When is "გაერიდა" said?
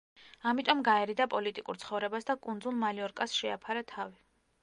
0.87-1.27